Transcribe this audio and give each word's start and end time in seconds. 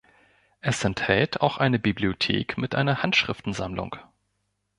Es 0.61 0.83
enthält 0.83 1.41
auch 1.41 1.59
eine 1.59 1.77
Bibliothek 1.77 2.57
mit 2.57 2.73
einer 2.73 3.03
Handschriftensammlung. 3.03 3.97